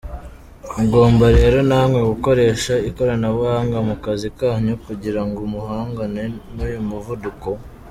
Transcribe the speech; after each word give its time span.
Mugomba 0.75 1.25
rero 1.37 1.57
namwe 1.69 1.99
gukoresha 2.11 2.73
ikoranabuhanga 2.89 3.77
mu 3.87 3.95
kazi 4.03 4.27
kanyu 4.39 4.73
kugira 4.85 5.21
ngo 5.27 5.39
muhangane 5.53 6.23
n’uyu 6.55 6.81
muvuduko”. 6.89 7.49